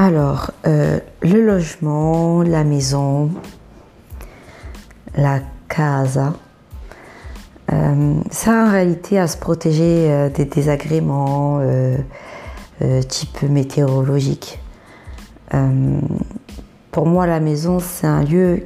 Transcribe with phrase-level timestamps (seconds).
[0.00, 3.30] Alors, euh, le logement, la maison,
[5.16, 6.34] la casa,
[7.72, 11.60] euh, ça en réalité à se protéger euh, des désagréments
[13.08, 14.60] type météorologique.
[16.90, 18.64] pour moi, la maison, c'est un lieu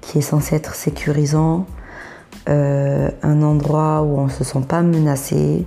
[0.00, 1.66] qui est censé être sécurisant,
[2.46, 5.66] un endroit où on ne se sent pas menacé,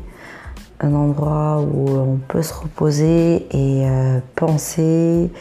[0.84, 5.32] un endroit où on peut se reposer et euh, penser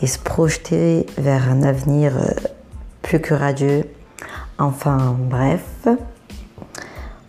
[0.00, 2.30] et se projeter vers un avenir euh,
[3.00, 3.84] plus que radieux.
[4.58, 5.86] Enfin bref,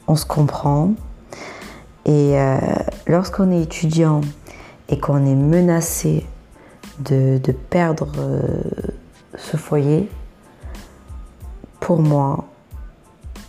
[0.07, 0.93] on se comprend.
[2.05, 2.57] Et euh,
[3.07, 4.21] lorsqu'on est étudiant
[4.89, 6.25] et qu'on est menacé
[6.99, 7.39] de,
[7.69, 8.11] perdre
[9.37, 10.09] ce foyer,
[11.79, 12.45] pour moi,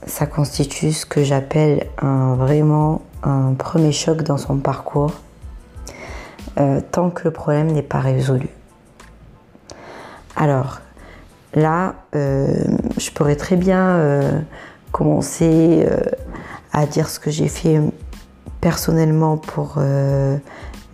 [0.06, 5.12] ça constitue ce que j'appelle un vraiment un premier choc dans son parcours
[6.60, 8.48] euh, tant que le problème n'est pas résolu.
[10.36, 10.80] Alors
[11.54, 12.64] là, euh,
[12.96, 14.40] je pourrais très bien euh,
[14.92, 15.86] commencer
[16.72, 17.80] à dire ce que j'ai fait
[18.64, 19.78] personnellement pour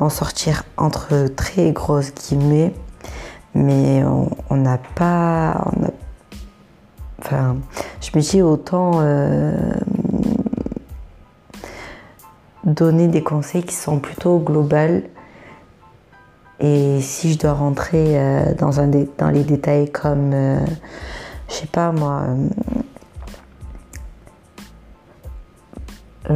[0.00, 2.74] m'en sortir entre très grosses guillemets,
[3.54, 5.70] mais on n'a pas...
[7.20, 7.58] enfin,
[8.00, 9.00] je me dis autant
[12.64, 15.02] donner des conseils qui sont plutôt globaux.
[16.60, 20.58] Et si je dois rentrer euh, dans, un dans les détails comme, euh,
[21.48, 22.24] je sais pas moi,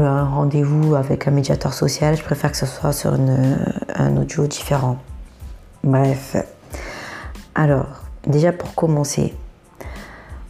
[0.03, 4.99] un rendez-vous avec un médiateur social, je préfère que ce soit sur un audio différent.
[5.83, 6.37] Bref.
[7.55, 7.87] Alors,
[8.27, 9.35] déjà pour commencer,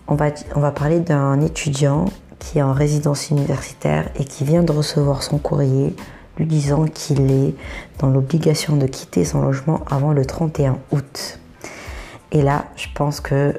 [0.09, 2.07] on va, on va parler d'un étudiant
[2.39, 5.95] qui est en résidence universitaire et qui vient de recevoir son courrier
[6.39, 7.55] lui disant qu'il est
[7.99, 11.39] dans l'obligation de quitter son logement avant le 31 août.
[12.33, 13.55] Et là, je pense que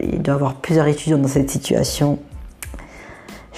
[0.00, 2.18] il doit y avoir plusieurs étudiants dans cette situation.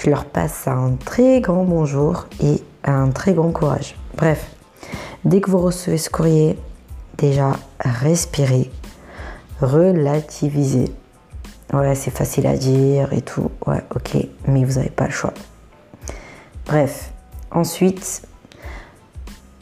[0.02, 3.94] Je leur passe un très grand bonjour et un très grand courage.
[4.16, 4.50] Bref,
[5.24, 6.58] dès que vous recevez ce courrier,
[7.18, 8.68] déjà respirez,
[9.60, 10.92] relativisez.
[11.72, 13.48] Ouais, c'est facile à dire et tout.
[13.64, 14.16] Ouais, ok,
[14.48, 15.34] mais vous n'avez pas le choix.
[16.66, 17.12] Bref,
[17.52, 18.26] ensuite,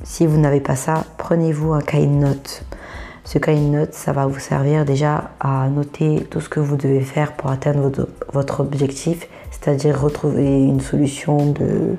[0.05, 2.65] si vous n'avez pas ça, prenez-vous un cahier de notes.
[3.25, 6.76] Ce cahier de notes, ça va vous servir déjà à noter tout ce que vous
[6.76, 7.91] devez faire pour atteindre
[8.32, 11.97] votre, objectif, c'est-à-dire retrouver une solution de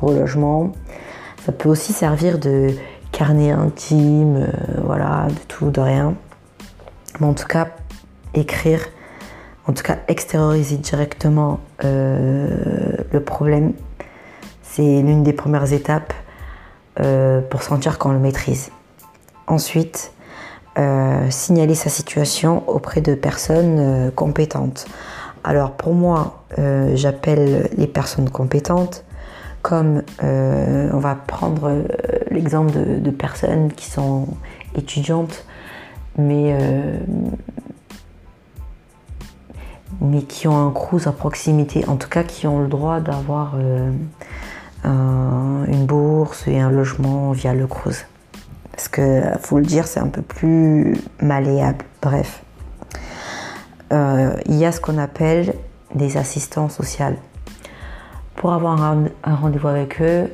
[0.00, 0.72] relogement.
[1.44, 2.70] Ça peut aussi servir de
[3.12, 4.46] carnet intime, euh,
[4.84, 6.14] voilà, de tout, de rien.
[7.20, 7.68] Mais en tout cas,
[8.34, 8.80] écrire
[9.68, 12.48] en tout cas extérioriser directement euh,
[13.12, 13.74] le problème,
[14.62, 16.14] c'est l'une des premières étapes
[17.00, 18.70] euh, pour sentir qu'on le maîtrise.
[19.46, 20.12] Ensuite,
[20.78, 24.86] euh, signaler sa situation auprès de personnes compétentes.
[25.44, 26.44] Alors pour moi,
[26.94, 29.04] j'appelle les personnes compétentes
[29.62, 31.84] comme on va prendre
[32.30, 34.26] l'exemple de, personnes qui sont
[34.74, 35.44] étudiantes,
[36.16, 36.56] mais
[40.00, 43.54] mais qui ont un cruise à proximité, en tout cas qui ont le droit d'avoir
[43.56, 43.90] euh,
[44.84, 48.06] une bourse et un logement via le cruise.
[48.78, 51.84] Parce que, faut le dire, c'est un peu plus malléable.
[52.00, 52.44] Bref.
[53.92, 55.52] Euh, il y a ce qu'on appelle
[55.96, 57.06] des assistants sociaux.
[58.36, 60.30] Pour avoir un, rendez-vous avec eux,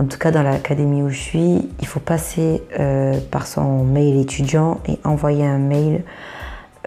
[0.00, 4.18] en tout cas dans l'académie où je suis, il faut passer euh, par son mail
[4.18, 6.02] étudiant et envoyer un mail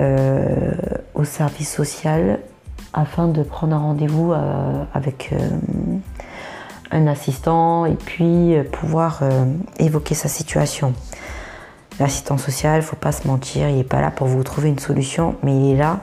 [0.01, 0.71] euh,
[1.13, 2.39] au service social
[2.93, 4.33] afin de prendre un rendez-vous
[4.95, 5.35] avec
[6.91, 9.23] un assistant et puis pouvoir
[9.79, 10.93] évoquer sa situation.
[11.99, 14.69] L'assistant social, il ne faut pas se mentir, il n'est pas là pour vous trouver
[14.69, 15.99] une solution, mais il est là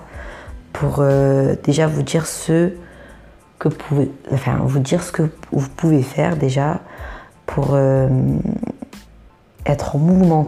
[0.72, 1.04] pour
[1.62, 2.72] déjà vous dire ce
[3.58, 4.10] que vous pouvez,
[4.80, 6.80] dire ce que vous pouvez faire déjà
[7.46, 7.76] pour
[9.66, 10.46] être en mouvement.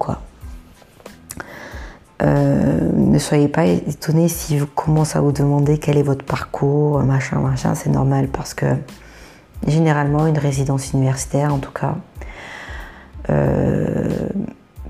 [2.23, 7.01] Euh, ne soyez pas étonnés si vous commencez à vous demander quel est votre parcours,
[7.03, 8.67] machin, machin, c'est normal parce que
[9.67, 11.97] généralement une résidence universitaire en tout cas,
[13.31, 14.29] euh,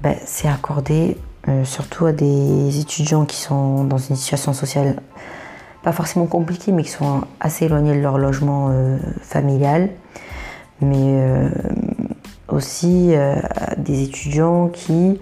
[0.03, 1.17] ben, c'est accordé
[1.49, 4.97] euh, surtout à des étudiants qui sont dans une situation sociale
[5.83, 8.73] pas forcément compliquée mais qui sont assez éloignés de leur logement
[9.21, 9.91] familial.
[10.81, 11.21] Mais
[12.49, 13.15] aussi
[13.77, 15.21] des étudiants qui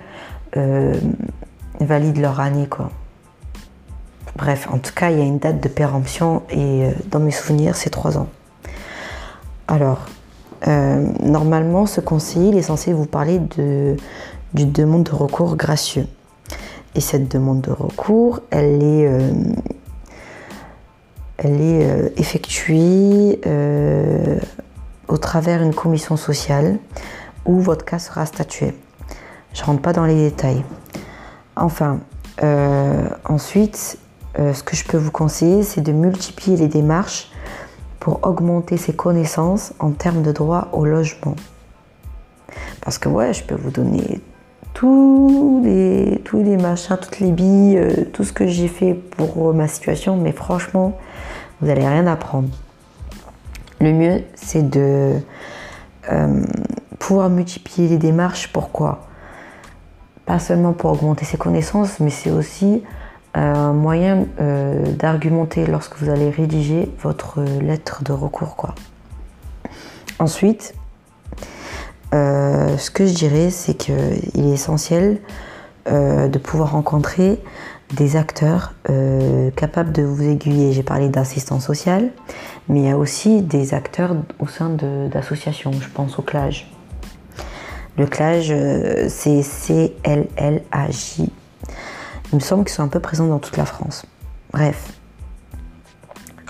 [1.81, 2.69] valident leur année.
[2.69, 2.91] Quoi.
[4.37, 7.75] Bref, en tout cas, il y a une date de péremption et dans mes souvenirs,
[7.75, 8.29] c'est 3 ans.
[9.73, 10.01] Alors,
[10.67, 13.97] normalement, ce conseiller est censé vous parler de,
[14.55, 16.07] d'une demande de recours gracieux.
[16.95, 19.31] Et cette demande de recours, elle est, euh,
[21.39, 24.39] elle est euh, effectuée euh,
[25.09, 26.79] au travers d'une commission sociale
[27.47, 28.75] où votre cas sera statué.
[29.55, 30.65] Je ne rentre pas dans les détails.
[31.57, 32.01] Enfin,
[33.29, 33.99] ensuite,
[34.37, 37.32] ce que je peux vous conseiller, c'est de multiplier les démarches
[38.03, 41.37] pour augmenter ses connaissances en termes de droit au logement.
[42.81, 44.21] Parce que ouais, je peux vous donner
[44.75, 49.51] tous les, tous les machins, toutes les billes, euh, tout ce que j'ai fait pour
[49.51, 50.99] euh, ma situation, mais franchement,
[51.61, 52.49] vous n'allez rien apprendre.
[53.81, 55.13] Le mieux, c'est de
[56.11, 56.45] euh,
[56.99, 58.53] pouvoir multiplier les démarches.
[58.53, 59.07] Pourquoi?
[60.27, 62.83] Pas seulement pour augmenter ses connaissances, mais c'est aussi
[63.35, 64.27] un moyen
[64.99, 68.57] d'argumenter lorsque vous allez rédiger votre lettre de recours.
[68.57, 68.75] Quoi.
[70.19, 70.75] Ensuite,
[72.15, 75.19] euh, ce que je dirais, c'est qu'il est essentiel
[75.91, 77.43] euh, de pouvoir rencontrer
[77.95, 80.73] des acteurs euh, capables de vous aiguiller.
[80.73, 82.11] J'ai parlé d'assistance sociale,
[82.69, 85.73] mais il y a aussi des acteurs au sein d'associations.
[85.73, 86.71] Je pense au CLAJ.
[87.99, 91.33] Le CLAJ, c'est C-L-L-A-J.
[92.33, 94.05] Il me semble qu'ils sont un peu présents dans toute la France.
[94.53, 94.93] Bref.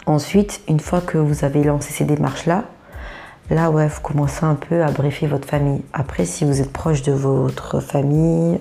[0.06, 2.64] Ensuite, une fois que vous avez lancé ces démarches-là,
[3.50, 5.82] Là, ouais, vous commencez un peu à briefer votre famille.
[5.92, 8.58] Après, si vous êtes proche de votre famille,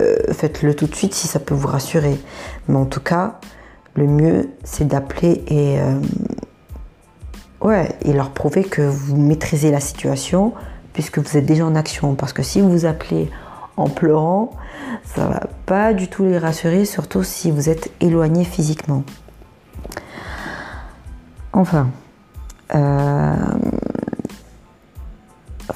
[0.00, 2.18] euh, faites-le tout de suite si ça peut vous rassurer.
[2.68, 3.38] Mais en tout cas,
[3.94, 6.00] le mieux, c'est d'appeler et, euh,
[7.60, 10.54] ouais, et leur prouver que vous maîtrisez la situation
[10.92, 12.14] puisque vous êtes déjà en action.
[12.14, 13.30] Parce que si vous appelez
[13.76, 14.50] en pleurant,
[15.04, 19.04] ça va pas du tout les rassurer, surtout si vous êtes éloigné physiquement.
[21.52, 21.88] Enfin,
[22.74, 23.34] euh,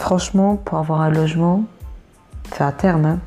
[0.08, 1.64] Franchement, pour avoir un logement,
[2.50, 3.18] enfin à terme, hein,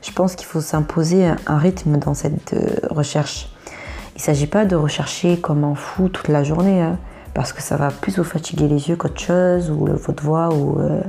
[0.00, 3.50] je pense qu'il faut s'imposer un rythme dans cette euh, recherche.
[4.14, 6.98] Il ne s'agit pas de rechercher comme un fou toute la journée, hein,
[7.34, 10.78] parce que ça va plus vous fatiguer les yeux qu'autre chose, ou votre voix, ou
[10.80, 11.00] euh,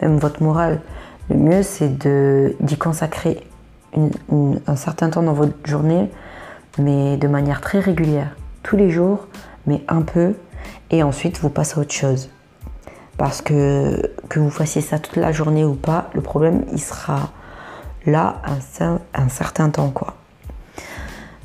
[0.00, 0.80] même votre morale.
[1.30, 1.96] Le mieux, c'est
[2.60, 3.46] d'y consacrer
[3.96, 6.10] un certain temps dans votre journée,
[6.78, 8.34] mais de manière très régulière,
[8.64, 9.28] tous les jours,
[9.66, 10.34] mais un peu,
[10.90, 12.30] et ensuite vous passez à autre chose.
[13.16, 17.30] Parce que que vous fassiez ça toute la journée ou pas, le problème il sera
[18.06, 18.42] là
[19.14, 19.92] un, certain temps.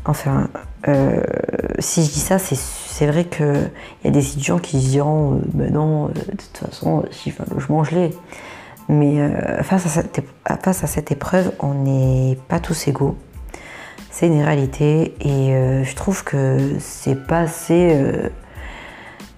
[0.05, 0.47] Enfin,
[0.87, 1.21] euh,
[1.79, 3.69] si je dis ça, c'est vrai qu'il
[4.03, 7.31] y a des étudiants qui se diront euh, ben non, euh, de toute façon, si
[7.31, 8.11] je veux un.
[8.87, 9.17] Mais
[9.63, 10.21] face, à cette,
[10.63, 13.17] face à cette épreuve, on n'est pas tous égaux.
[14.11, 18.29] C'est une réalité et je trouve que c'est pas assez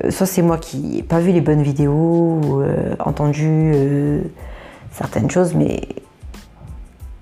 [0.03, 4.21] euh, soit c'est moi qui n'ai pas vu les bonnes vidéos ou euh, entendu euh,
[4.91, 5.81] certaines choses, mais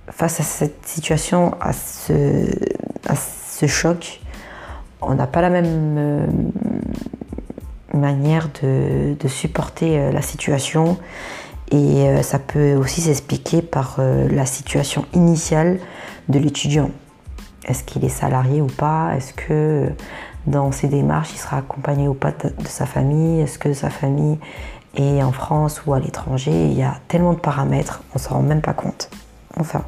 [0.10, 4.22] face à cette situation, à ce, choc,
[5.02, 6.28] on n'a pas la même
[7.94, 10.98] manière de, supporter la situation
[11.72, 15.80] et ça peut aussi s'expliquer par la situation initiale
[16.30, 16.92] de l'étudiant.
[17.68, 19.16] Est-ce qu'il est salarié ou pas?
[19.16, 19.90] Est-ce que
[20.48, 23.42] dans ses démarches, il sera accompagné ou pas de, sa famille?
[23.42, 24.38] Est-ce que sa famille
[24.96, 26.52] est en France ou à l'étranger?
[26.52, 29.10] Il y a tellement de paramètres, on ne s'en rend même pas compte.
[29.60, 29.84] Enfin.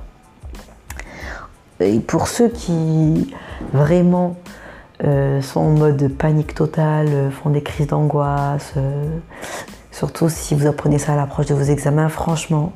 [1.79, 3.35] Et pour ceux qui
[3.71, 4.35] vraiment
[5.03, 9.19] euh, sont en mode panique totale, euh, font des crises d'angoisse, euh,
[9.97, 12.73] surtout si vous apprenez ça à l'approche de vos examens, franchement,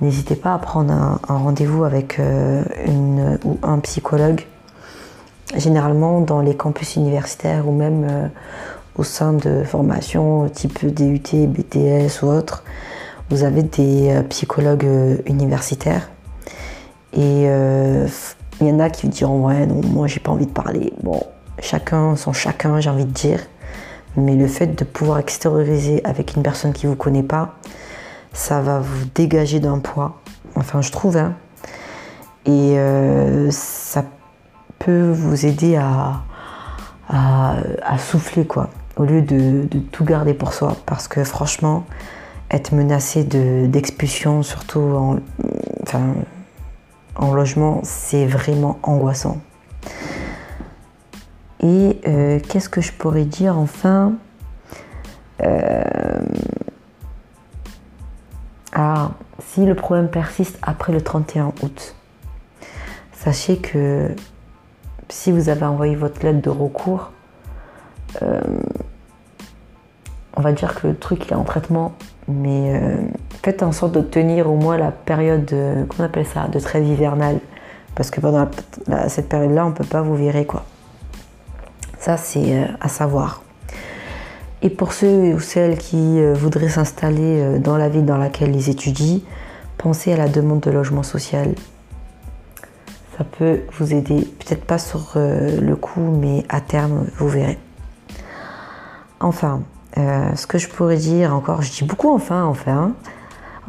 [0.00, 4.46] n'hésitez pas à prendre un, rendez-vous avec une ou un psychologue
[5.56, 8.28] généralement dans les campus universitaires ou même euh,
[8.96, 12.64] au sein de formations type DUT, BTS ou autres,
[13.30, 16.10] vous avez des euh, psychologues euh, universitaires.
[17.16, 20.92] Et il y en a qui diront ouais non moi j'ai pas envie de parler.
[21.00, 21.22] Bon,
[21.60, 23.38] chacun son chacun j'ai envie de dire.
[24.16, 27.54] Mais le fait de pouvoir extérioriser avec une personne qui vous connaît pas,
[28.32, 30.20] ça va vous dégager d'un poids.
[30.56, 31.34] Enfin je trouve hein.
[32.46, 32.76] Et
[33.50, 34.04] ça
[34.92, 36.22] vous aider à,
[37.08, 40.76] à, souffler, quoi, au lieu de, tout garder pour soi.
[40.86, 41.84] Parce que franchement,
[42.50, 45.16] être menacé d'expulsion, surtout en,
[47.16, 49.38] en logement, c'est vraiment angoissant.
[51.64, 54.12] Et euh, qu'est-ce que je pourrais dire enfin
[55.42, 56.20] euh,
[58.72, 61.96] Alors, si le problème persiste après le 31 août,
[63.14, 64.10] sachez que
[65.08, 67.12] si vous avez envoyé votre lettre de recours,
[68.20, 68.40] euh,
[70.36, 71.94] on va dire que le truc est en traitement,
[72.28, 72.96] mais euh,
[73.42, 76.84] faites en sorte d'obtenir au moins la période, de, comment on appelle ça, de trêve
[76.84, 77.38] hivernale,
[77.94, 78.50] parce que pendant
[79.08, 80.64] cette période-là, on ne peut pas vous virer quoi.
[82.04, 83.42] Ça, c'est euh, à savoir.
[84.62, 89.20] Et pour ceux ou celles qui voudraient s'installer dans la ville dans laquelle ils étudient,
[89.76, 91.54] pensez à la demande de logement social
[93.16, 94.28] ça peut vous aider.
[94.38, 97.58] Peut-être pas sur euh, le coup, mais à terme, vous verrez.
[99.20, 99.62] Enfin,
[99.98, 102.92] euh, ce que je pourrais dire encore, je dis beaucoup enfin, enfin.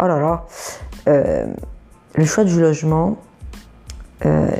[0.02, 0.46] Oh là là.
[1.08, 1.46] Euh,
[2.16, 3.18] le choix du logement,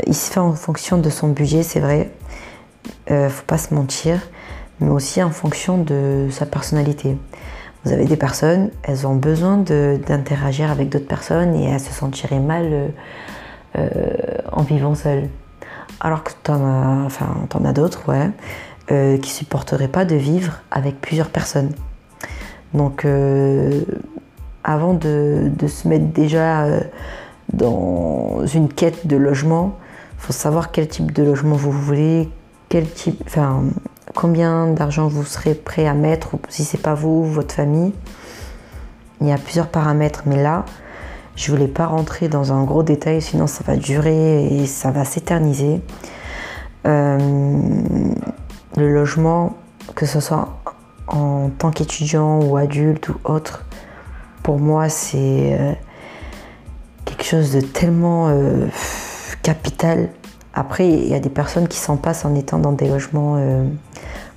[0.06, 2.12] il se fait en fonction de son budget, c'est vrai.
[3.08, 4.20] Faut pas se mentir,
[4.80, 7.18] mais aussi en fonction de sa personnalité.
[7.86, 12.40] Vous avez des personnes, elles ont besoin d'interagir avec d'autres personnes et elles se sentiraient
[12.40, 12.92] mal
[13.78, 13.90] euh,
[14.52, 15.30] en vivant seul.
[16.00, 18.32] Alors que tu en as, enfin, en as d'autres, ouais,
[18.92, 21.74] euh, qui supporteraient pas de vivre avec plusieurs personnes.
[22.74, 23.82] Donc, euh,
[24.64, 26.66] avant de, se mettre déjà
[27.54, 29.78] dans une quête de logement,
[30.18, 32.30] faut savoir quel type de logement vous voulez,
[32.70, 33.64] quel type, enfin,
[34.14, 37.94] combien d'argent vous serez prêt à mettre, ou si c'est pas vous, votre famille.
[39.22, 40.66] Il y a plusieurs paramètres, mais là,
[41.36, 45.06] je voulais pas rentrer dans un gros détail, sinon ça va durer et ça va
[45.06, 45.82] s'éterniser.
[46.86, 47.18] Euh,
[48.78, 49.56] le logement,
[49.96, 50.62] que ce soit
[51.08, 53.66] en tant qu'étudiant ou adulte ou autre,
[54.44, 55.74] pour moi c'est euh,
[57.06, 58.68] quelque chose de tellement euh,
[59.44, 60.10] capital.
[60.56, 63.38] Après, il y a des personnes qui s'en passent en étant dans des logements,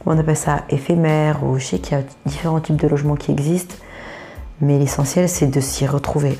[0.06, 3.30] on appelle ça, éphémères, ou je sais qu'il y a différents types de logements qui
[3.30, 3.74] existent,
[4.60, 6.38] mais l'essentiel c'est de s'y retrouver.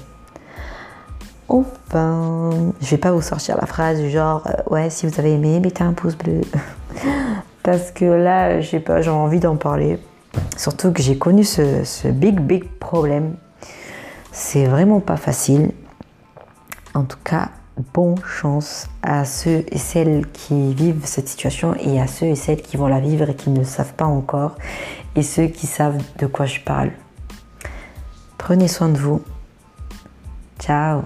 [1.49, 5.33] Enfin, je vais pas vous sortir la phrase du genre euh, ouais si vous avez
[5.33, 6.43] aimé mettez un pouce bleu.
[7.63, 9.99] Parce que là j'ai pas j'ai envie d'en parler.
[10.57, 13.35] Surtout que j'ai connu ce, big big problème.
[14.31, 15.73] C'est vraiment pas facile.
[16.95, 17.49] En tout cas
[17.95, 22.63] bon chance à ceux et celles qui vivent cette situation et à ceux et celles
[22.63, 24.57] qui vont la vivre et qui ne savent pas encore
[25.17, 26.93] et ceux qui savent de quoi je parle.
[28.37, 29.23] Prenez soin de vous.
[30.59, 31.03] Ciao